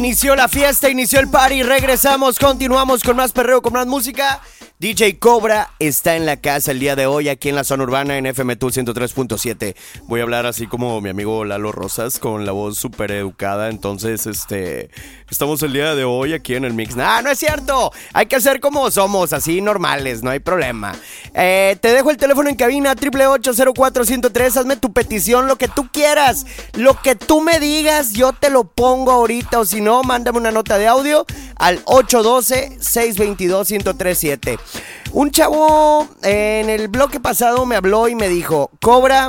Inició 0.00 0.34
la 0.34 0.48
fiesta, 0.48 0.88
inició 0.88 1.20
el 1.20 1.28
party, 1.28 1.62
regresamos, 1.62 2.38
continuamos 2.38 3.02
con 3.02 3.16
más 3.16 3.32
perreo, 3.32 3.60
con 3.60 3.74
más 3.74 3.86
música. 3.86 4.40
DJ 4.80 5.18
Cobra 5.18 5.74
está 5.78 6.16
en 6.16 6.24
la 6.24 6.38
casa 6.38 6.70
el 6.70 6.80
día 6.80 6.96
de 6.96 7.04
hoy 7.04 7.28
aquí 7.28 7.50
en 7.50 7.54
la 7.54 7.64
zona 7.64 7.82
urbana 7.82 8.16
en 8.16 8.24
FM 8.24 8.58
103.7. 8.58 9.76
Voy 10.04 10.20
a 10.20 10.22
hablar 10.22 10.46
así 10.46 10.66
como 10.66 11.02
mi 11.02 11.10
amigo 11.10 11.44
Lalo 11.44 11.70
Rosas 11.70 12.18
con 12.18 12.46
la 12.46 12.52
voz 12.52 12.78
súper 12.78 13.12
educada. 13.12 13.68
Entonces, 13.68 14.26
este, 14.26 14.88
estamos 15.28 15.62
el 15.62 15.74
día 15.74 15.94
de 15.94 16.04
hoy 16.04 16.32
aquí 16.32 16.54
en 16.54 16.64
el 16.64 16.72
mix. 16.72 16.96
No, 16.96 17.20
no 17.20 17.30
es 17.30 17.38
cierto. 17.38 17.92
Hay 18.14 18.24
que 18.24 18.40
ser 18.40 18.60
como 18.60 18.90
somos, 18.90 19.34
así 19.34 19.60
normales, 19.60 20.22
no 20.22 20.30
hay 20.30 20.38
problema. 20.38 20.96
Eh, 21.34 21.76
te 21.82 21.92
dejo 21.92 22.10
el 22.10 22.16
teléfono 22.16 22.48
en 22.48 22.56
cabina, 22.56 22.92
888 22.92 24.60
Hazme 24.60 24.78
tu 24.78 24.94
petición, 24.94 25.46
lo 25.46 25.56
que 25.56 25.68
tú 25.68 25.90
quieras. 25.92 26.46
Lo 26.72 26.98
que 27.02 27.16
tú 27.16 27.42
me 27.42 27.60
digas, 27.60 28.14
yo 28.14 28.32
te 28.32 28.48
lo 28.48 28.64
pongo 28.64 29.12
ahorita. 29.12 29.60
O 29.60 29.66
si 29.66 29.82
no, 29.82 30.02
mándame 30.04 30.38
una 30.38 30.52
nota 30.52 30.78
de 30.78 30.86
audio 30.86 31.26
al 31.56 31.84
812-622-1037. 31.84 34.69
Un 35.12 35.30
chavo 35.30 36.08
en 36.22 36.70
el 36.70 36.88
bloque 36.88 37.20
pasado 37.20 37.66
me 37.66 37.76
habló 37.76 38.08
y 38.08 38.14
me 38.14 38.28
dijo, 38.28 38.70
Cobra, 38.80 39.28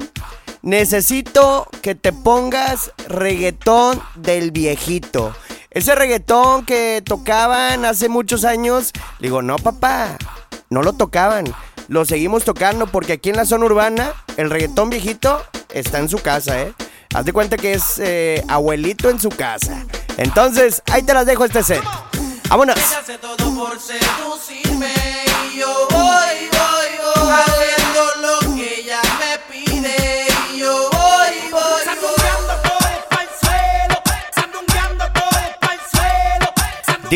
necesito 0.61 1.67
que 1.81 1.95
te 1.95 2.14
pongas 2.14 2.92
reggaetón 3.08 4.02
del 4.16 4.52
viejito. 4.52 5.36
Ese 5.70 5.95
reggaetón 5.95 6.66
que 6.66 7.02
tocaban 7.03 7.86
hace 7.86 8.09
muchos 8.09 8.45
años. 8.45 8.92
digo, 9.20 9.42
no 9.42 9.58
papá, 9.58 10.17
no 10.70 10.83
lo 10.83 10.94
tocaban. 10.94 11.45
Lo 11.88 12.05
seguimos 12.05 12.44
tocando 12.44 12.88
porque 12.88 13.14
aquí 13.14 13.30
en 13.30 13.38
la 13.38 13.45
zona 13.45 13.66
urbana 13.66 14.14
el 14.38 14.50
reggaetón 14.50 14.89
viejito 14.89 15.42
está 15.73 16.00
en 16.00 16.09
su 16.09 16.20
casa, 16.20 16.61
¿eh? 16.61 16.73
Haz 17.14 17.26
de 17.26 17.33
cuenta 17.33 17.58
que 17.58 17.73
es 17.73 18.00
eh, 18.00 18.44
abuelito 18.48 19.09
en 19.09 19.20
su 19.20 19.30
casa. 19.30 19.86
Entonces, 20.17 20.81
ahí 20.92 21.03
te 21.03 21.14
las 21.14 21.26
dejo 21.26 21.44
este 21.44 21.64
set. 21.64 21.83
Vámonos. 22.48 22.78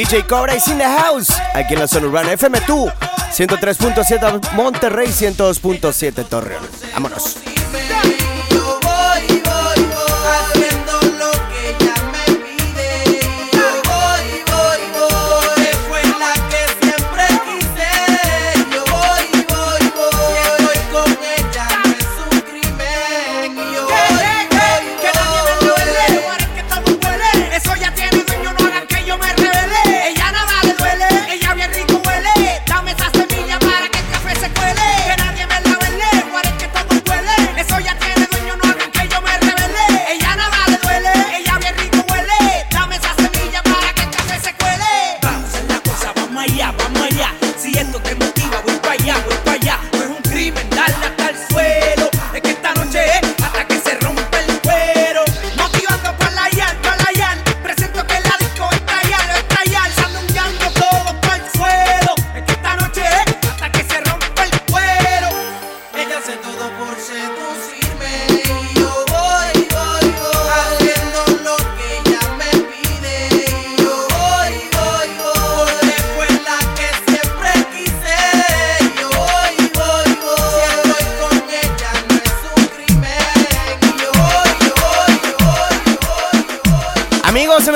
DJ 0.05 0.27
Cobra 0.27 0.53
is 0.53 0.67
in 0.67 0.77
the 0.77 0.85
house. 0.85 1.33
Aquí 1.55 1.73
en 1.73 1.79
la 1.79 1.87
zona 1.87 2.05
urbana 2.05 2.31
FM 2.33 2.61
2 2.67 2.93
103.7 3.31 4.51
Monterrey, 4.53 5.07
102.7 5.07 6.25
Torreón. 6.25 6.61
Vámonos. 6.93 7.37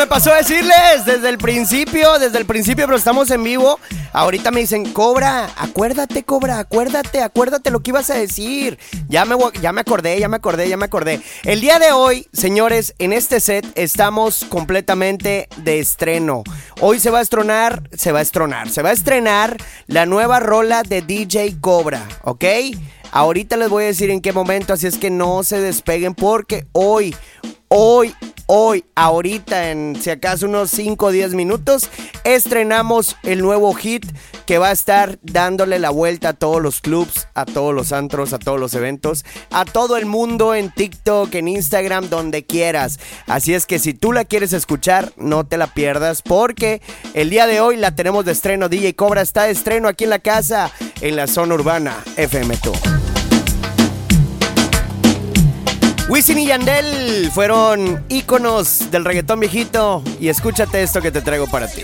Pasó 0.10 0.34
a 0.34 0.38
decirles 0.38 1.06
desde 1.06 1.30
el 1.30 1.38
principio, 1.38 2.18
desde 2.18 2.40
el 2.40 2.46
principio, 2.46 2.86
pero 2.86 2.98
estamos 2.98 3.30
en 3.30 3.44
vivo. 3.44 3.80
Ahorita 4.12 4.52
me 4.52 4.62
dicen, 4.62 4.92
Cobra, 4.92 5.50
acuérdate, 5.56 6.24
Cobra, 6.24 6.60
acuérdate, 6.60 7.22
acuérdate 7.22 7.70
lo 7.70 7.82
que 7.82 7.92
ibas 7.92 8.10
a 8.10 8.16
decir. 8.16 8.80
Ya 9.08 9.26
me, 9.26 9.36
ya 9.62 9.72
me 9.72 9.82
acordé, 9.82 10.20
ya 10.20 10.28
me 10.28 10.38
acordé, 10.38 10.68
ya 10.68 10.78
me 10.78 10.86
acordé. 10.86 11.22
El 11.44 11.62
día 11.62 11.78
de 11.78 11.92
hoy, 11.92 12.28
señores, 12.34 12.96
en 12.98 13.14
este 13.14 13.40
set 13.40 13.66
estamos 13.76 14.46
completamente 14.50 15.48
de 15.58 15.80
estreno. 15.80 16.44
Hoy 16.82 17.00
se 17.00 17.12
va 17.12 17.20
a 17.20 17.22
estrenar, 17.22 17.84
se 17.96 18.12
va 18.12 18.20
a 18.20 18.24
estrenar, 18.24 18.70
se 18.70 18.82
va 18.82 18.90
a 18.90 18.94
estrenar 18.94 19.58
la 19.88 20.06
nueva 20.06 20.40
rola 20.40 20.84
de 20.84 21.02
DJ 21.02 21.58
Cobra, 21.62 22.08
¿ok? 22.24 22.46
Ahorita 23.12 23.58
les 23.58 23.70
voy 23.70 23.84
a 23.84 23.88
decir 23.88 24.10
en 24.10 24.22
qué 24.22 24.34
momento, 24.34 24.74
así 24.74 24.88
es 24.88 24.98
que 24.98 25.10
no 25.10 25.44
se 25.44 25.62
despeguen 25.62 26.16
porque 26.16 26.68
hoy, 26.74 27.16
hoy, 27.68 28.16
hoy, 28.52 28.84
ahorita, 28.96 29.70
en 29.70 29.96
si 30.02 30.10
acaso 30.10 30.48
unos 30.48 30.72
5 30.72 31.06
o 31.06 31.12
10 31.12 31.36
minutos, 31.36 31.88
estrenamos 32.24 33.16
el 33.22 33.42
nuevo 33.42 33.76
hit 33.76 34.08
que 34.48 34.58
va 34.58 34.70
a 34.70 34.72
estar 34.72 35.20
dándole 35.22 35.78
la 35.78 35.92
vuelta 35.92 36.30
a 36.30 36.34
todos 36.34 36.60
los 36.60 36.82
clubs, 36.82 37.28
a 37.36 37.46
todos 37.46 37.76
los 37.76 37.92
antros, 37.92 38.34
a 38.34 38.40
todos 38.40 38.60
los 38.60 38.74
eventos, 38.74 39.24
a 39.52 39.66
todo 39.66 39.98
el 39.98 40.08
mundo 40.08 40.56
en 40.56 40.72
TikTok, 40.72 41.34
en 41.36 41.48
Instagram, 41.48 42.10
donde 42.10 42.44
quieras. 42.44 43.00
Así 43.28 43.54
es 43.54 43.68
que 43.68 43.78
si 43.78 43.94
tú 43.94 44.14
la 44.14 44.26
quieres 44.26 44.52
escuchar, 44.54 45.14
no 45.16 45.46
te 45.46 45.58
la 45.58 45.68
pierdas 45.68 46.24
porque 46.24 46.82
el 47.14 47.30
día 47.30 47.46
de 47.46 47.62
hoy 47.62 47.78
la 47.78 47.94
tenemos 47.94 48.26
de 48.26 48.32
estreno. 48.32 48.68
DJ 48.68 48.96
Cobra 48.96 49.22
está 49.22 49.44
de 49.44 49.52
estreno 49.52 49.88
aquí 49.88 50.06
en 50.06 50.10
la 50.10 50.20
casa, 50.20 50.72
en 51.02 51.16
la 51.16 51.28
zona 51.28 51.54
urbana 51.54 52.04
FM2. 52.18 52.99
Wisin 56.10 56.40
y 56.40 56.48
Yandel 56.48 57.30
fueron 57.32 58.04
íconos 58.10 58.90
del 58.90 59.06
reggaetón 59.06 59.42
viejito 59.42 60.02
y 60.20 60.30
escúchate 60.30 60.82
esto 60.82 61.04
que 61.04 61.12
te 61.12 61.22
traigo 61.22 61.46
para 61.46 61.68
ti. 61.68 61.84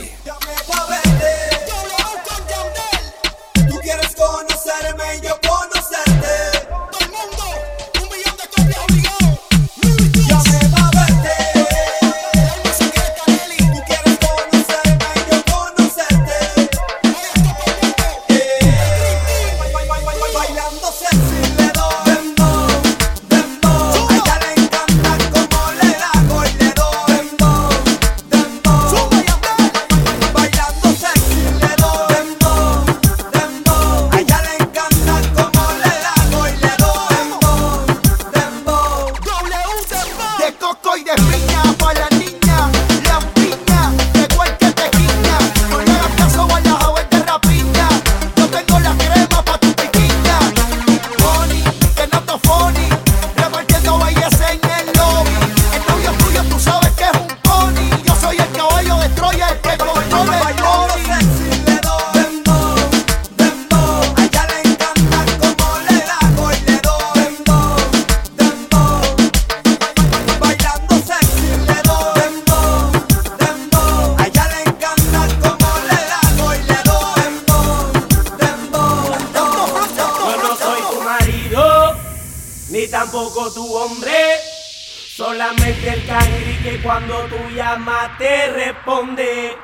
el 85.68 86.06
cangri 86.06 86.58
que 86.62 86.80
cuando 86.84 87.22
tú 87.24 87.38
llamas 87.56 88.16
te 88.20 88.52
responde. 88.52 89.58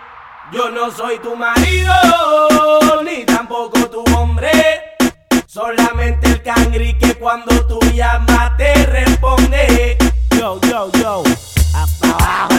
Yo 0.51 0.69
no 0.71 0.89
soy 0.89 1.19
tu 1.19 1.35
marido, 1.35 1.93
ni 3.05 3.23
tampoco 3.23 3.87
tu 3.87 4.03
hombre. 4.15 4.49
Solamente 5.45 6.27
el 6.27 6.41
cangri 6.41 6.97
que 6.97 7.13
cuando 7.15 7.67
tú 7.67 7.79
llamas 7.93 8.57
te 8.57 8.73
responde. 8.87 9.97
Yo, 10.31 10.59
yo, 10.61 10.91
yo, 10.93 11.23
hasta 11.75 12.49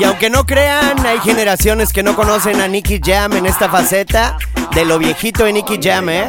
Y 0.00 0.04
aunque 0.04 0.30
no 0.30 0.46
crean, 0.46 1.04
hay 1.04 1.20
generaciones 1.20 1.92
que 1.92 2.02
no 2.02 2.16
conocen 2.16 2.62
a 2.62 2.68
Nicky 2.68 3.00
Jam 3.04 3.34
en 3.34 3.44
esta 3.44 3.68
faceta 3.68 4.38
de 4.74 4.86
lo 4.86 4.98
viejito 4.98 5.44
de 5.44 5.52
Nicky 5.52 5.78
Jam, 5.82 6.08
¿eh? 6.08 6.24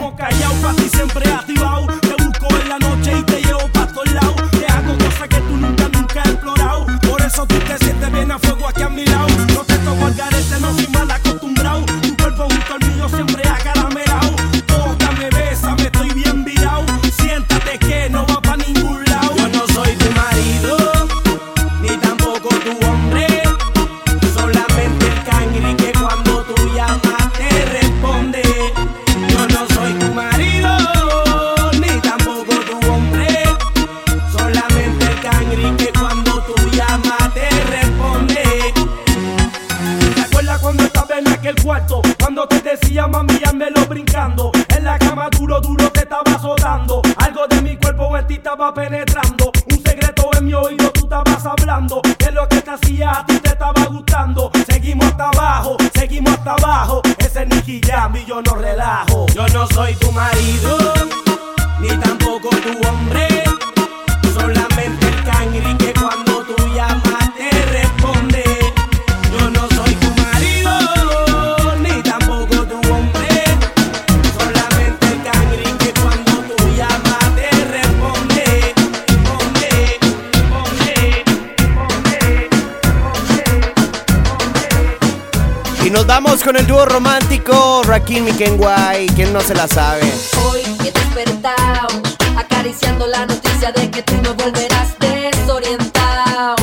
Vamos 86.36 86.48
con 86.48 86.58
el 86.58 86.68
dúo 86.68 86.86
romántico 86.86 87.82
Rakim 87.86 88.28
y 88.28 88.34
Ken 88.34 88.58
Guay, 88.58 89.08
quien 89.16 89.32
no 89.32 89.40
se 89.40 89.56
la 89.56 89.70
sabe. 89.70 90.02
Hoy 90.44 90.60
he 90.82 90.92
despertado, 90.92 91.88
acariciando 92.36 93.08
la 93.08 93.26
noticia 93.26 93.72
de 93.72 93.90
que 93.90 94.02
tú 94.02 94.16
me 94.16 94.32
volverás 94.32 95.00
desorientado. 95.00 96.56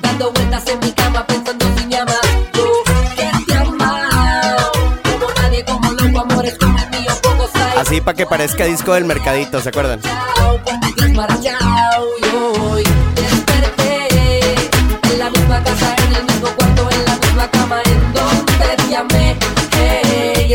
Dando 0.00 0.32
vueltas 0.32 0.66
en 0.68 0.80
mi 0.80 0.90
cama 0.92 1.26
pensando 1.26 1.66
si 1.76 1.86
me 1.86 1.98
amas. 1.98 2.18
Tú 2.50 2.64
que 3.14 3.44
te 3.44 3.58
amado, 3.58 4.72
como 5.02 5.34
nadie, 5.36 5.66
como 5.66 5.92
loco, 5.92 6.20
amores 6.20 6.56
como 6.58 6.78
el 6.78 6.88
mío, 6.88 7.12
poco 7.22 7.50
Así 7.76 8.00
para 8.00 8.16
que 8.16 8.24
parezca 8.24 8.64
disco 8.64 8.94
del 8.94 9.04
mercadito, 9.04 9.60
¿se 9.60 9.68
acuerdan? 9.68 10.00
Chao, 10.00 10.60
pues, 10.64 10.78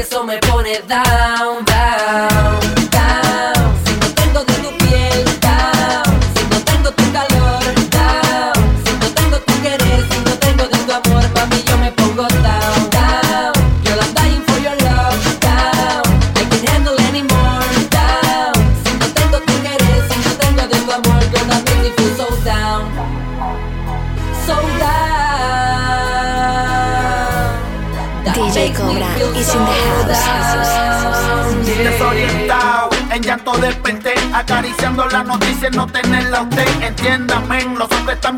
eso 0.03 0.23
me 0.25 0.37
pone 0.39 0.81
down, 0.85 1.63
down. 1.63 2.62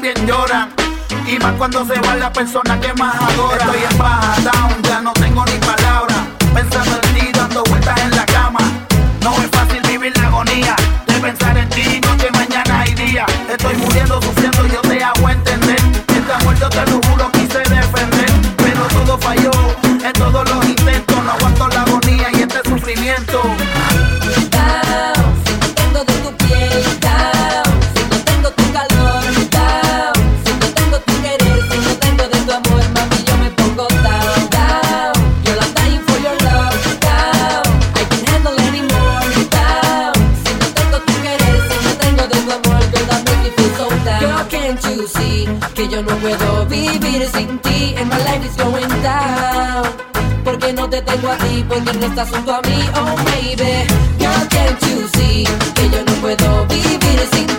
también 0.06 0.28
lloran. 0.28 0.70
Y 1.28 1.40
más 1.40 1.54
cuando 1.54 1.86
se 1.86 2.00
va 2.02 2.16
la 2.16 2.32
persona 2.32 2.80
que 2.80 2.94
más 2.94 3.16
adora. 3.16 3.66
Estoy 3.66 3.84
en 3.90 3.98
baja 3.98 4.42
down, 4.42 4.84
ya 4.84 5.02
no 5.02 5.14
tengo 5.14 5.44
ni 5.46 5.54
palabras 5.54 5.95
te 50.96 51.02
tengo 51.02 51.30
a 51.30 51.38
ti 51.38 51.66
porque 51.68 51.94
no 51.94 52.06
estás 52.06 52.30
junto 52.30 52.56
a 52.56 52.62
mí, 52.62 52.80
oh 52.96 53.16
baby. 53.26 53.86
Girl, 54.18 54.48
can't 54.50 54.80
you 54.82 55.08
see 55.16 55.44
que 55.74 55.90
yo 55.90 56.04
no 56.06 56.14
puedo 56.22 56.66
vivir 56.68 57.20
sin 57.34 57.55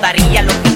daría 0.00 0.42
lo 0.42 0.62
que 0.62 0.67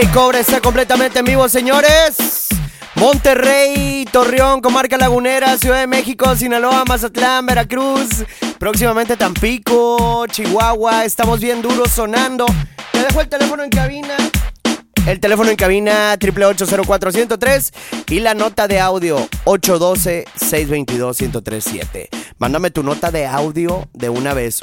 DJ 0.00 0.12
Cobra 0.12 0.40
está 0.40 0.60
completamente 0.62 1.18
en 1.18 1.26
vivo, 1.26 1.46
señores. 1.46 2.48
Monterrey, 2.94 4.06
Torreón, 4.10 4.62
Comarca 4.62 4.96
Lagunera, 4.96 5.58
Ciudad 5.58 5.80
de 5.80 5.86
México, 5.86 6.34
Sinaloa, 6.36 6.86
Mazatlán, 6.86 7.44
Veracruz, 7.44 8.24
próximamente 8.58 9.18
Tampico, 9.18 10.26
Chihuahua. 10.26 11.04
Estamos 11.04 11.40
bien 11.40 11.60
duros 11.60 11.90
sonando. 11.90 12.46
Te 12.92 13.02
dejo 13.02 13.20
el 13.20 13.28
teléfono 13.28 13.62
en 13.62 13.68
cabina. 13.68 14.16
El 15.06 15.20
teléfono 15.20 15.50
en 15.50 15.56
cabina 15.56 16.18
888-0403 16.18 17.74
y 18.08 18.20
la 18.20 18.32
nota 18.32 18.68
de 18.68 18.80
audio 18.80 19.28
812-622-1037. 19.44 22.08
Mándame 22.38 22.70
tu 22.70 22.82
nota 22.82 23.10
de 23.10 23.26
audio 23.26 23.86
de 23.92 24.08
una 24.08 24.32
vez. 24.32 24.60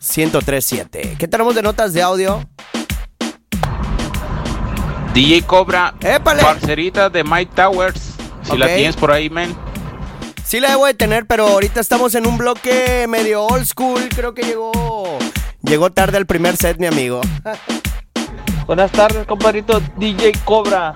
812-622-1037. 0.00 1.16
¿Qué 1.16 1.28
tenemos 1.28 1.54
de 1.54 1.62
notas 1.62 1.92
de 1.92 2.02
audio? 2.02 2.42
DJ 5.14 5.42
Cobra, 5.42 5.94
¡Épale! 6.00 6.42
parcerita 6.42 7.08
de 7.08 7.24
Mike 7.24 7.52
Towers. 7.54 8.14
Si 8.42 8.56
la 8.56 8.66
tienes 8.66 8.96
por 8.96 9.10
ahí, 9.10 9.30
men. 9.30 9.54
Sí 10.44 10.60
la 10.60 10.70
debo 10.70 10.86
de 10.86 10.94
tener, 10.94 11.26
pero 11.26 11.48
ahorita 11.48 11.80
estamos 11.80 12.14
en 12.14 12.26
un 12.26 12.38
bloque 12.38 13.06
medio 13.08 13.44
old 13.44 13.64
school. 13.64 14.00
Creo 14.14 14.34
que 14.34 14.42
llegó 14.42 15.18
llegó 15.62 15.90
tarde 15.90 16.18
el 16.18 16.26
primer 16.26 16.56
set, 16.56 16.78
mi 16.78 16.86
amigo. 16.86 17.20
Buenas 18.66 18.92
tardes, 18.92 19.26
compadrito 19.26 19.80
DJ 19.96 20.32
Cobra. 20.44 20.92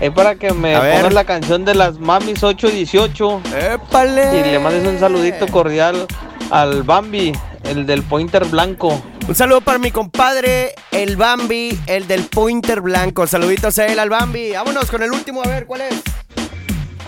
Es 0.00 0.10
para 0.10 0.34
que 0.34 0.52
me 0.52 0.74
A 0.74 0.80
ver. 0.80 0.96
pongas 0.96 1.12
la 1.14 1.24
canción 1.24 1.64
de 1.64 1.74
las 1.74 1.98
Mamis 2.00 2.42
818 2.42 3.42
¡Épale! 3.74 4.40
y 4.40 4.50
le 4.50 4.58
mandes 4.58 4.86
un 4.86 4.98
saludito 4.98 5.46
cordial 5.46 6.06
al 6.50 6.82
Bambi, 6.82 7.32
el 7.64 7.86
del 7.86 8.02
Pointer 8.02 8.44
Blanco. 8.46 9.02
Un 9.26 9.34
saludo 9.34 9.60
para 9.60 9.78
mi 9.78 9.90
compadre, 9.90 10.74
el 10.90 11.16
Bambi, 11.16 11.78
el 11.86 12.06
del 12.06 12.24
Pointer 12.24 12.80
Blanco. 12.80 13.26
Saluditos 13.26 13.78
a 13.78 13.86
él, 13.86 13.98
al 13.98 14.10
Bambi. 14.10 14.52
Vámonos 14.52 14.90
con 14.90 15.02
el 15.02 15.10
último, 15.10 15.42
a 15.42 15.48
ver, 15.48 15.66
¿cuál 15.66 15.82
es? 15.82 16.02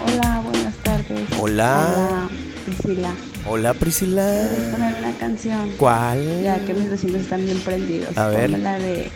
Hola, 0.04 0.42
buenas 0.44 0.74
tardes. 0.76 1.28
Hola. 1.38 1.86
Hola, 1.88 2.28
Priscila. 2.64 3.10
Hola, 3.48 3.74
Priscila. 3.74 4.22
¿Puedes 4.22 4.74
poner 4.74 4.94
una 4.98 5.12
canción? 5.18 5.72
¿Cuál? 5.78 6.42
Ya 6.42 6.58
que 6.64 6.74
mis 6.74 6.90
vecinos 6.90 7.22
están 7.22 7.44
bien 7.44 7.60
prendidos. 7.60 8.16
A 8.16 8.28
ver. 8.28 8.50
La 8.50 8.78
de 8.78 9.10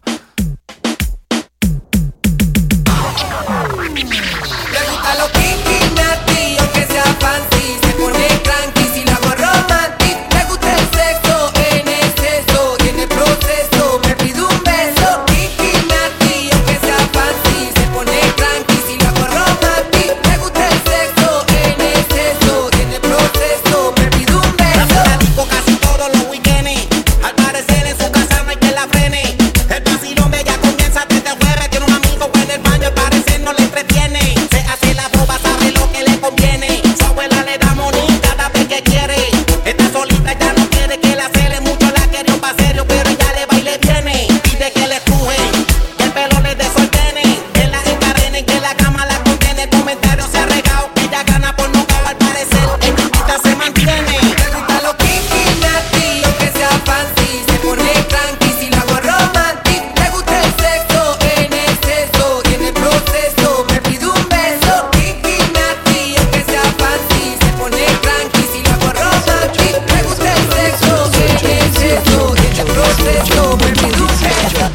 En 73.10 73.16
el 73.16 73.22
proceso 73.24 73.58
Me 73.58 73.72
pide 73.72 74.02
un 74.02 74.08
beso 74.08 74.70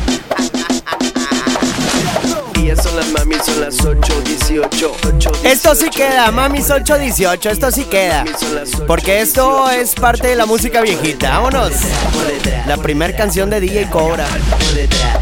Y 2.61 2.67
ya 2.67 2.77
son 2.77 2.97
las 2.97 3.11
mami, 3.13 3.37
son 3.45 3.61
las 3.61 3.85
8, 3.85 4.21
18, 4.25 4.97
8, 5.17 5.33
Esto 5.45 5.75
sí 5.75 5.91
queda, 5.91 6.31
mamis 6.31 6.71
818, 6.71 7.51
esto 7.51 7.71
sí 7.71 7.85
queda. 7.85 8.25
Porque 8.87 9.21
esto 9.21 9.71
es 9.71 9.95
parte 9.95 10.29
de 10.29 10.37
la 10.37 10.47
música 10.47 10.81
viejita. 10.81 11.39
Vámonos. 11.39 11.73
La 12.67 12.77
primer 12.79 13.15
canción 13.17 13.51
de 13.51 13.61
DJ 13.61 13.91
Cobra. 13.91 14.27
Por 14.27 14.75
detrás, 14.75 15.19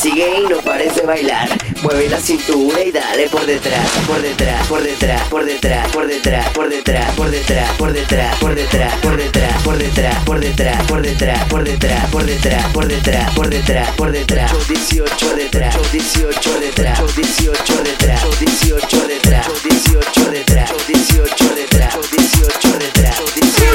Sigue, 0.00 0.42
y 0.44 0.46
no 0.46 0.58
pares 0.58 0.94
de 0.94 1.02
bailar. 1.02 1.48
Mueve 1.82 2.08
la 2.08 2.20
cintura 2.20 2.84
y 2.84 2.92
dale 2.92 3.28
por 3.28 3.44
detrás, 3.44 3.90
por 4.06 4.22
detrás, 4.22 4.66
por 4.68 4.80
detrás, 4.80 5.28
por 5.28 5.44
detrás, 5.44 5.88
por 5.90 6.06
detrás, 6.06 6.48
por 6.50 6.68
detrás, 6.70 7.14
por 7.16 7.30
detrás, 7.30 7.74
por 7.76 7.92
detrás, 7.92 8.36
por 8.38 8.46
detrás, 8.46 8.94
por 9.00 9.16
detrás, 9.16 9.62
por 9.62 9.78
detrás, 9.78 10.22
por 10.24 10.40
detrás, 10.40 10.84
por 10.84 11.02
detrás, 11.02 11.44
por 11.50 11.64
detrás, 11.64 12.10
por 12.10 12.24
detrás, 12.24 12.70
por 12.72 12.86
detrás, 12.88 13.32
por 13.34 13.48
detrás, 13.48 13.90
por 13.96 14.12
detrás. 14.12 14.68
18 14.68 15.34
detrás, 15.36 15.92
18 15.92 16.60
detrás, 16.60 17.16
18 17.16 17.82
detrás, 17.82 18.22
18 18.38 19.08
detrás, 19.08 19.48
18 19.64 20.30
detrás, 20.30 20.72
18 20.86 21.54
detrás, 21.54 21.94
18 22.10 22.78
detrás, 22.78 23.16
18 23.34 23.68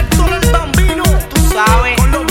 Héctor 0.00 0.38
el 0.42 0.50
Bambino, 0.50 1.04
tú 1.28 1.50
sabes. 1.52 2.27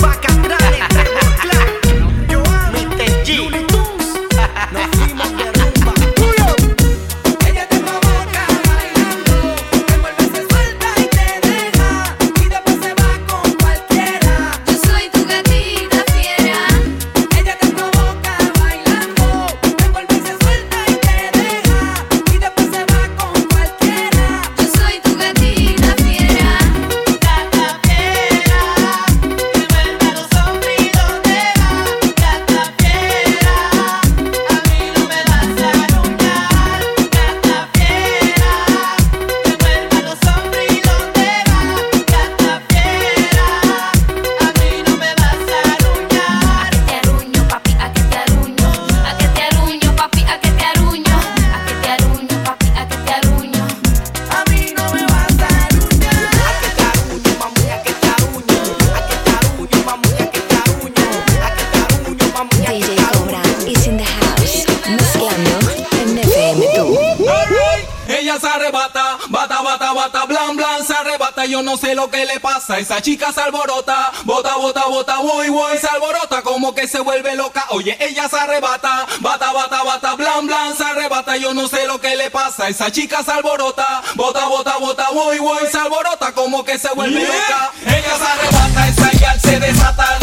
Bata, 79.19 79.53
bata, 79.53 79.83
bata, 79.83 80.15
blan, 80.15 80.47
blan, 80.47 80.75
se 80.75 80.83
arrebata, 80.83 81.37
yo 81.37 81.53
no 81.53 81.67
sé 81.67 81.85
lo 81.87 81.99
que 81.99 82.15
le 82.15 82.29
pasa, 82.29 82.67
esa 82.67 82.91
chica 82.91 83.23
se 83.23 83.31
alborota, 83.31 84.01
bota, 84.15 84.45
bota, 84.47 84.77
bota, 84.77 85.09
voy, 85.13 85.39
voy, 85.39 85.67
se 85.71 85.77
alborota, 85.77 86.31
como 86.33 86.63
que 86.63 86.77
se 86.77 86.89
vuelve 86.93 87.21
loca, 87.21 87.71
ella 87.85 88.17
se 88.17 88.23
arrebata, 88.23 88.87
esa 88.87 89.11
ya 89.13 89.39
se 89.39 89.59
desata, 89.59 90.19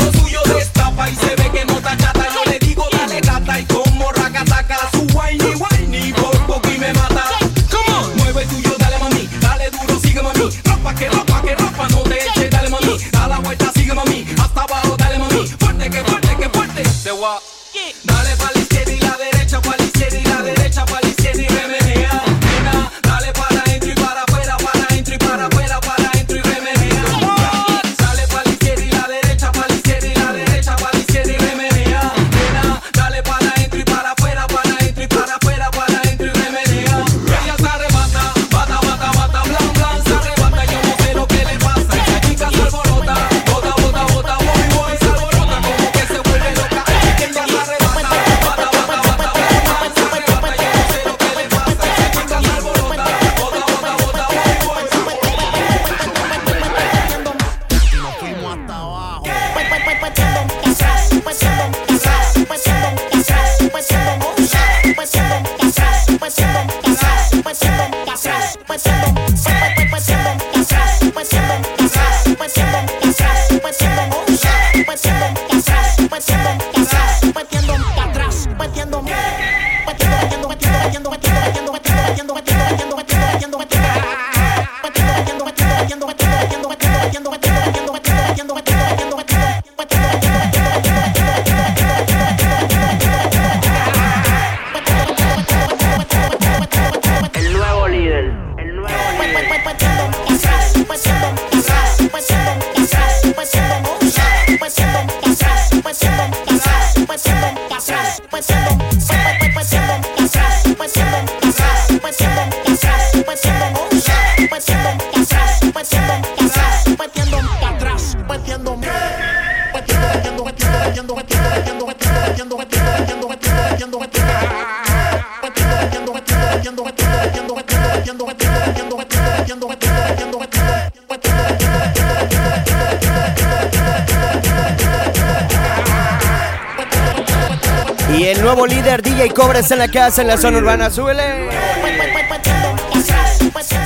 Y 138.17 138.25
el 138.25 138.43
nuevo 138.43 138.67
líder 138.67 139.03
DJ 139.03 139.31
Cobra 139.31 139.59
está 139.59 139.75
en 139.75 139.81
la 139.81 139.89
casa 139.89 140.23
en 140.23 140.29
la 140.29 140.37
zona 140.37 140.59
urbana. 140.59 140.89
¡Súbele! 140.89 141.49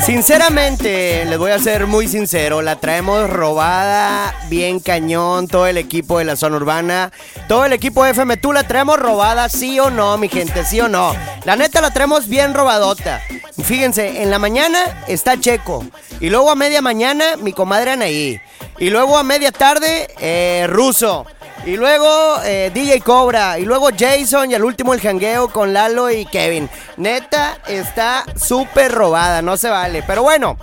Sinceramente, 0.04 1.24
les 1.26 1.38
voy 1.38 1.50
a 1.50 1.58
ser 1.58 1.86
muy 1.86 2.08
sincero, 2.08 2.62
la 2.62 2.76
traemos 2.76 3.28
robada, 3.28 4.34
bien 4.48 4.80
cañón, 4.80 5.48
todo 5.48 5.66
el 5.66 5.76
equipo 5.76 6.18
de 6.18 6.24
la 6.24 6.34
zona 6.34 6.56
urbana, 6.56 7.12
todo 7.46 7.66
el 7.66 7.74
equipo 7.74 8.04
de 8.04 8.12
FM, 8.12 8.38
tú 8.38 8.54
la 8.54 8.66
traemos 8.66 8.98
robada, 8.98 9.50
sí 9.50 9.78
o 9.78 9.90
no, 9.90 10.16
mi 10.16 10.30
gente, 10.30 10.64
sí 10.64 10.80
o 10.80 10.88
no. 10.88 11.14
La 11.44 11.56
neta 11.56 11.82
la 11.82 11.90
traemos 11.90 12.26
bien 12.26 12.54
robadota. 12.54 13.20
Fíjense, 13.62 14.22
en 14.22 14.30
la 14.30 14.38
mañana 14.38 15.04
está 15.08 15.38
Checo, 15.38 15.84
y 16.20 16.30
luego 16.30 16.50
a 16.50 16.54
media 16.54 16.80
mañana 16.80 17.36
mi 17.36 17.52
comadre 17.52 17.90
Anaí, 17.90 18.40
y 18.78 18.88
luego 18.88 19.18
a 19.18 19.22
media 19.22 19.52
tarde 19.52 20.08
eh, 20.20 20.66
Ruso. 20.70 21.26
Y 21.66 21.76
luego 21.76 22.40
eh, 22.44 22.70
DJ 22.72 23.00
Cobra. 23.00 23.58
Y 23.58 23.64
luego 23.64 23.88
Jason. 23.96 24.50
Y 24.50 24.54
al 24.54 24.64
último 24.64 24.94
el 24.94 25.00
jangueo 25.00 25.48
con 25.48 25.72
Lalo 25.72 26.10
y 26.10 26.24
Kevin. 26.26 26.68
Neta, 26.96 27.58
está 27.66 28.24
súper 28.36 28.92
robada. 28.92 29.42
No 29.42 29.56
se 29.56 29.68
vale. 29.68 30.02
Pero 30.06 30.22
bueno. 30.22 30.56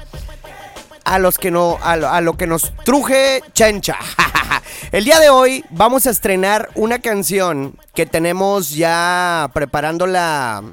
A 1.04 1.20
los 1.20 1.38
que 1.38 1.52
no. 1.52 1.78
A 1.82 1.96
lo, 1.96 2.10
a 2.10 2.22
lo 2.22 2.36
que 2.36 2.48
nos 2.48 2.74
truje 2.84 3.42
Chencha. 3.54 3.98
El 4.92 5.06
día 5.06 5.20
de 5.20 5.30
hoy 5.30 5.64
vamos 5.70 6.08
a 6.08 6.10
estrenar 6.10 6.70
una 6.76 7.00
canción 7.00 7.78
que 7.94 8.06
tenemos 8.06 8.72
ya 8.72 9.50
preparándola. 9.54 10.64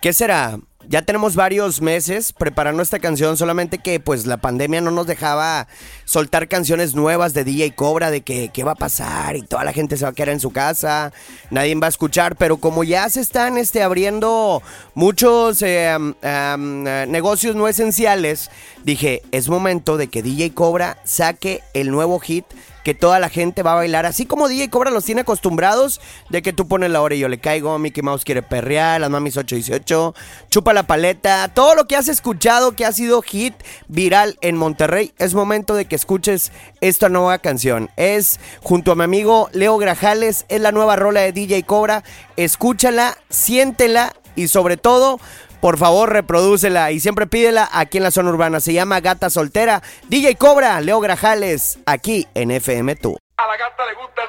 ¿Qué 0.00 0.12
será? 0.12 0.58
Ya 0.88 1.02
tenemos 1.02 1.36
varios 1.36 1.80
meses 1.80 2.32
preparando 2.32 2.82
esta 2.82 2.98
canción, 2.98 3.36
solamente 3.36 3.78
que 3.78 4.00
pues 4.00 4.26
la 4.26 4.36
pandemia 4.36 4.80
no 4.80 4.90
nos 4.90 5.06
dejaba 5.06 5.68
soltar 6.04 6.48
canciones 6.48 6.94
nuevas 6.94 7.34
de 7.34 7.44
DJ 7.44 7.74
Cobra, 7.74 8.10
de 8.10 8.22
que 8.22 8.50
qué 8.52 8.64
va 8.64 8.72
a 8.72 8.76
pasar 8.76 9.36
y 9.36 9.42
toda 9.42 9.64
la 9.64 9.72
gente 9.72 9.96
se 9.96 10.04
va 10.04 10.10
a 10.10 10.12
quedar 10.12 10.30
en 10.30 10.40
su 10.40 10.50
casa, 10.50 11.12
nadie 11.50 11.74
va 11.76 11.86
a 11.86 11.90
escuchar, 11.90 12.36
pero 12.36 12.56
como 12.56 12.84
ya 12.84 13.08
se 13.08 13.20
están 13.20 13.58
este, 13.58 13.82
abriendo 13.82 14.62
muchos 14.94 15.62
eh, 15.62 15.96
eh, 16.22 17.06
negocios 17.08 17.54
no 17.54 17.68
esenciales, 17.68 18.50
dije, 18.84 19.22
es 19.30 19.48
momento 19.48 19.96
de 19.96 20.08
que 20.08 20.22
DJ 20.22 20.52
Cobra 20.52 20.98
saque 21.04 21.62
el 21.74 21.90
nuevo 21.90 22.18
hit 22.18 22.44
que 22.84 22.94
toda 22.94 23.18
la 23.18 23.28
gente 23.28 23.62
va 23.62 23.72
a 23.72 23.76
bailar, 23.76 24.06
así 24.06 24.26
como 24.26 24.48
DJ 24.48 24.70
Cobra 24.70 24.90
los 24.90 25.04
tiene 25.04 25.22
acostumbrados, 25.22 26.00
de 26.30 26.42
que 26.42 26.52
tú 26.52 26.68
pones 26.68 26.90
la 26.90 27.00
hora 27.00 27.14
y 27.14 27.20
yo 27.20 27.28
le 27.28 27.38
caigo, 27.38 27.78
Mickey 27.78 28.02
Mouse 28.02 28.24
quiere 28.24 28.42
perrear, 28.42 29.00
las 29.00 29.10
mamis 29.10 29.36
818, 29.36 30.14
chupa 30.50 30.72
la 30.72 30.84
paleta, 30.84 31.48
todo 31.48 31.74
lo 31.74 31.86
que 31.86 31.96
has 31.96 32.08
escuchado 32.08 32.72
que 32.72 32.84
ha 32.84 32.92
sido 32.92 33.22
hit 33.22 33.54
viral 33.88 34.38
en 34.40 34.56
Monterrey, 34.56 35.12
es 35.18 35.34
momento 35.34 35.74
de 35.74 35.86
que 35.86 35.96
escuches 35.96 36.52
esta 36.80 37.08
nueva 37.08 37.38
canción. 37.38 37.90
Es 37.96 38.40
junto 38.62 38.92
a 38.92 38.94
mi 38.94 39.04
amigo 39.04 39.48
Leo 39.52 39.78
Grajales, 39.78 40.44
es 40.48 40.60
la 40.60 40.72
nueva 40.72 40.96
rola 40.96 41.20
de 41.20 41.32
DJ 41.32 41.62
Cobra, 41.64 42.02
escúchala, 42.36 43.16
siéntela 43.28 44.14
y 44.36 44.48
sobre 44.48 44.76
todo... 44.76 45.20
Por 45.62 45.78
favor, 45.78 46.12
reprodúcela 46.12 46.90
y 46.90 46.98
siempre 46.98 47.28
pídela 47.28 47.68
aquí 47.72 47.98
en 47.98 48.02
la 48.02 48.10
zona 48.10 48.30
urbana. 48.30 48.58
Se 48.58 48.72
llama 48.72 48.98
Gata 48.98 49.30
Soltera. 49.30 49.80
DJ 50.08 50.34
Cobra, 50.34 50.80
Leo 50.80 50.98
Grajales, 50.98 51.78
aquí 51.86 52.26
en 52.34 52.50
FM 52.50 52.96
Tú. 52.96 53.16
A 53.36 53.46
la 53.46 53.56
gata 53.56 53.86
le 53.86 53.94
gusta. 53.94 54.22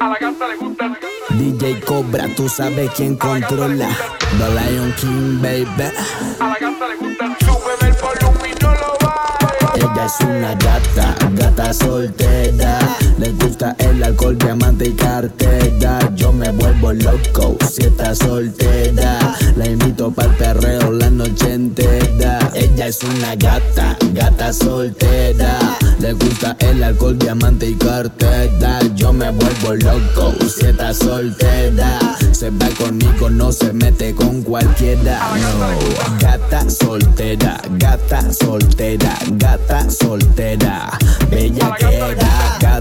A 0.00 0.08
la 0.08 0.18
gata 0.18 0.48
le 0.48 0.56
gusta. 0.56 0.98
DJ 1.28 1.80
Cobra, 1.80 2.28
tú 2.34 2.48
sabes 2.48 2.90
quién 2.96 3.16
controla. 3.16 3.90
The 4.38 4.48
Lion 4.48 4.94
King, 4.94 5.38
baby. 5.42 5.92
A 6.40 6.48
la 6.48 6.56
gata 6.58 6.73
Es 10.04 10.20
una 10.20 10.54
gata, 10.56 11.16
gata 11.32 11.72
soltera. 11.72 12.78
Le 13.18 13.30
gusta 13.30 13.74
el 13.78 14.04
alcohol, 14.04 14.36
diamante 14.36 14.88
y 14.88 14.92
cartera. 14.92 15.98
Yo 16.14 16.30
me 16.30 16.50
vuelvo 16.50 16.92
loco 16.92 17.56
si 17.70 17.84
está 17.84 18.14
soltera. 18.14 19.34
La 19.56 19.66
invito 19.66 20.10
para 20.10 20.28
el 20.30 20.36
perreo 20.36 20.92
la 20.92 21.08
noche 21.08 21.54
entera. 21.54 22.38
Ella 22.52 22.88
es 22.88 23.02
una 23.02 23.34
gata, 23.36 23.96
gata 24.12 24.52
soltera. 24.52 25.58
Le 25.98 26.12
gusta 26.12 26.54
el 26.58 26.84
alcohol, 26.84 27.18
diamante 27.18 27.70
y 27.70 27.74
cartera. 27.74 28.80
Yo 28.94 29.10
me 29.10 29.30
vuelvo 29.30 29.74
loco 29.74 30.34
si 30.46 30.66
está 30.66 30.92
soltera. 30.92 31.98
Se 32.32 32.50
va 32.50 32.68
conmigo, 32.76 33.30
no 33.30 33.52
se 33.52 33.72
mete 33.72 34.14
con 34.14 34.42
cualquiera. 34.42 35.18
No, 35.40 36.18
gata 36.18 36.68
soltera, 36.68 37.58
gata 37.78 38.30
soltera, 38.34 39.16
gata 39.38 39.80
soltera. 39.80 39.93
Bella 41.30 41.76
que 41.78 41.84
era, 41.84 42.33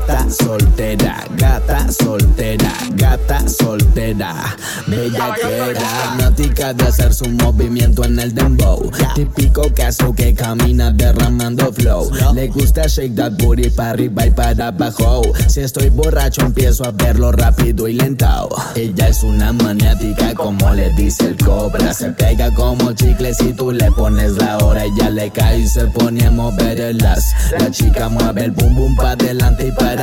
gata 0.06 0.30
soltera, 0.30 1.24
gata 1.38 1.92
soltera, 1.92 2.74
gata 2.96 3.48
soltera. 3.48 4.56
Bella 4.88 5.34
que 5.36 5.58
era, 5.72 6.16
náutica 6.18 6.74
de 6.74 6.84
hacer 6.84 7.14
su 7.14 7.30
movimiento 7.30 8.04
en 8.04 8.20
el 8.20 8.34
dembow. 8.34 8.92
Típico 9.16 9.74
caso 9.74 10.14
que 10.14 10.34
camina 10.34 10.92
derramando 10.92 11.72
flow. 11.72 12.12
Le 12.34 12.48
gusta 12.48 12.88
shake 12.88 13.16
that 13.16 13.32
booty 13.38 13.70
para 13.70 13.92
arriba 13.92 14.26
y 14.26 14.32
para 14.32 14.68
abajo. 14.68 15.22
Si 15.48 15.62
estoy 15.62 15.90
borracho 15.90 16.42
empiezo 16.42 16.86
a 16.86 16.92
verlo 16.92 17.32
rápido 17.32 17.88
y 17.88 17.94
lento. 17.94 18.50
Ella 18.76 19.08
es 19.08 19.24
una 19.24 19.54
maniática 19.54 20.34
como 20.34 20.74
le 20.74 20.90
dice 20.92 21.28
el 21.28 21.38
cobra. 21.38 21.94
Se 21.94 22.10
pega 22.10 22.54
como 22.54 22.92
chicle 22.94 23.34
si 23.34 23.54
tú 23.54 23.72
le 23.72 23.92
pones 23.92 24.34
la 24.34 24.58
hora. 24.58 24.84
Ella 24.84 25.10
le 25.10 25.30
cae 25.32 25.60
y 25.60 25.68
se 25.68 25.86
pone 25.88 26.26
a 26.26 26.32
mover 26.32 26.80
el 26.80 27.06
as. 27.06 27.34
La 27.58 27.72
chica 27.72 28.10
mueve 28.10 28.46
el 28.46 28.52
bum 28.52 28.76
bum 28.76 28.96
para 28.96 29.12
adelante 29.12 29.68
y 29.68 29.72
para 29.72 29.93
E- 29.96 30.00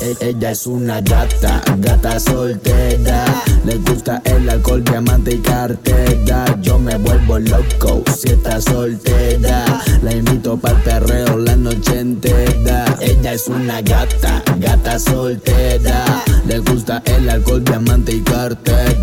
e- 0.00 0.30
ella 0.30 0.50
es 0.52 0.66
una 0.66 1.02
gata, 1.02 1.60
gata 1.76 2.18
soltera. 2.18 3.26
Le 3.66 3.76
gusta 3.76 4.22
el 4.24 4.48
alcohol, 4.48 4.82
diamante 4.82 5.34
y 5.34 5.38
cartera. 5.40 6.46
Yo 6.62 6.78
me 6.78 6.96
vuelvo 6.96 7.38
loco 7.38 8.02
si 8.16 8.30
está 8.30 8.62
soltera. 8.62 9.82
La 10.02 10.14
invito 10.14 10.56
para 10.56 10.78
el 10.78 10.82
perreo 10.84 11.36
la 11.36 11.54
noche 11.54 12.00
entera. 12.00 12.96
Ella 13.00 13.34
es 13.34 13.46
una 13.48 13.82
gata, 13.82 14.42
gata 14.56 14.98
soltera. 14.98 16.22
Le 16.46 16.58
gusta 16.60 17.02
el 17.04 17.28
alcohol, 17.28 17.62
diamante 17.62 18.12
y 18.12 18.22
cartera. 18.22 18.99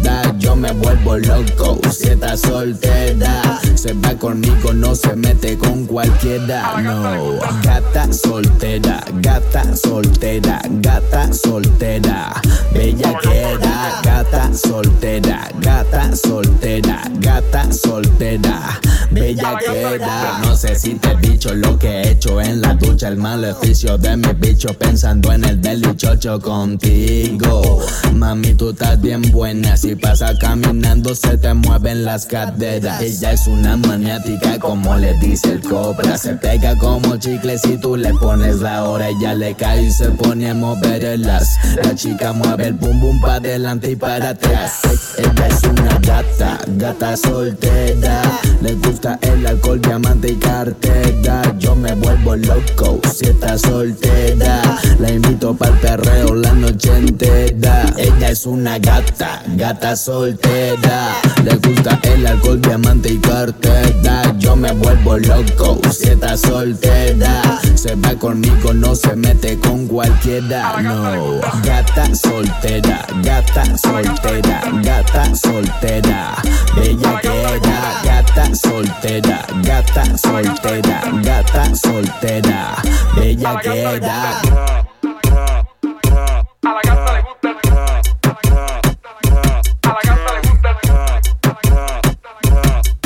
Loco 1.20 1.80
si 1.92 2.10
está 2.10 2.38
soltera. 2.38 3.60
Se 3.76 3.94
va 3.94 4.14
conmigo, 4.16 4.74
no 4.74 4.94
se 4.96 5.16
mete 5.16 5.58
con 5.58 5.86
cualquiera. 5.86 6.80
No, 6.82 7.40
gata 7.64 8.12
soltera, 8.14 9.04
gata 9.16 9.76
soltera, 9.76 10.62
gata 10.70 11.34
soltera. 11.34 12.42
Bella 12.74 13.18
que 13.22 13.42
era, 13.54 14.00
gata 14.04 14.54
soltera, 14.54 15.50
gata 15.60 16.16
soltera, 16.16 17.02
gata 17.20 17.72
soltera. 17.72 18.80
Bella 19.12 19.58
que 19.58 19.82
era. 19.96 20.40
No 20.44 20.56
sé 20.56 20.76
si 20.76 20.96
te 20.96 21.12
he 21.12 21.18
dicho 21.18 21.54
lo 21.54 21.80
que 21.80 21.88
he 21.88 22.12
hecho 22.12 22.40
en 22.42 22.62
la 22.62 22.74
ducha, 22.74 23.08
el 23.08 23.18
maleficio 23.18 23.98
de 23.98 24.18
mi 24.18 24.34
bicho 24.34 24.74
pensando 24.74 25.32
en 25.32 25.46
el 25.46 25.62
delichocho 25.62 26.40
contigo. 26.40 27.82
Mami, 28.14 28.54
tú 28.54 28.70
estás 28.72 29.00
bien 29.02 29.22
buena. 29.32 29.78
Si 29.78 29.96
pasa 29.96 30.38
caminando, 30.38 31.07
se 31.16 31.38
te 31.38 31.54
mueven 31.54 32.06
las 32.06 32.26
caderas. 32.26 33.02
Ella 33.02 33.32
es 33.32 33.48
una 33.48 33.78
maniática, 33.78 34.60
como 34.60 34.96
le 34.98 35.14
dice 35.20 35.54
el 35.54 35.62
cobra. 35.62 36.18
Se 36.18 36.34
pega 36.34 36.76
como 36.78 37.18
chicle 37.18 37.58
si 37.58 37.78
tú 37.78 37.96
le 37.96 38.14
pones 38.16 38.58
la 38.58 38.84
hora. 38.84 39.10
Ella 39.10 39.34
le 39.34 39.54
cae 39.56 39.84
y 39.84 39.92
se 39.92 40.10
pone 40.12 40.50
a 40.50 40.54
mover 40.54 41.04
el 41.04 41.30
as. 41.30 41.58
La 41.84 41.96
chica 41.96 42.34
mueve 42.34 42.68
el 42.68 42.74
bum 42.74 43.00
bum 43.00 43.22
para 43.22 43.36
adelante 43.36 43.92
y 43.92 43.96
para 43.96 44.30
atrás. 44.30 44.80
Ella 45.18 45.48
es 45.48 45.64
una 45.64 45.98
gata, 46.00 46.60
gata 46.68 47.18
soltera. 47.18 48.22
Le 48.62 48.74
gusta 48.74 49.20
el 49.22 49.46
alcohol, 49.46 49.80
diamante 49.82 50.32
y 50.32 50.36
cartera. 50.36 51.42
Yo 51.60 51.76
me 51.76 51.94
vuelvo 51.96 52.36
loco 52.36 53.00
si 53.14 53.26
está 53.28 53.58
soltera. 53.58 54.62
La 55.00 55.12
invito 55.12 55.56
para 55.56 55.74
el 55.74 55.80
perreo 55.80 56.36
la 56.36 56.54
noche 56.54 56.98
entera. 56.98 57.86
Ella 57.98 58.30
es 58.32 58.46
una 58.46 58.80
gata, 58.80 59.44
gata 59.56 59.96
soltera. 59.96 61.16
Le 61.44 61.56
gusta 61.56 62.00
el 62.04 62.26
alcohol, 62.26 62.62
diamante 62.62 63.10
y 63.14 63.18
cartera. 63.18 64.37
Yo 64.48 64.56
me 64.56 64.72
vuelvo 64.72 65.18
loco 65.18 65.78
si 65.92 66.08
está 66.08 66.38
soltera. 66.38 67.60
Se 67.76 67.96
va 67.96 68.16
conmigo, 68.16 68.74
no 68.74 68.96
se 68.96 69.14
mete 69.14 69.60
con 69.60 69.86
cualquiera. 69.88 70.82
No, 70.82 71.42
gata 71.66 72.16
soltera, 72.16 73.06
gata 73.24 73.78
soltera, 73.78 74.62
gata 74.82 75.36
soltera. 75.36 76.36
Bella 76.78 77.20
que 77.22 77.28
era, 77.28 78.02
gata 78.06 78.56
soltera, 78.56 79.46
gata 79.64 80.18
soltera, 80.18 81.02
gata 81.22 81.76
soltera. 81.76 82.76
Bella 83.18 83.60
que 83.62 83.82
era. 83.82 84.87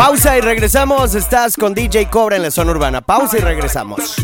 Pausa 0.01 0.35
y 0.35 0.41
regresamos. 0.41 1.13
Estás 1.13 1.55
con 1.55 1.75
DJ 1.75 2.09
Cobra 2.09 2.35
en 2.35 2.41
la 2.41 2.49
zona 2.49 2.71
urbana. 2.71 3.01
Pausa 3.01 3.37
y 3.37 3.41
regresamos. 3.41 4.15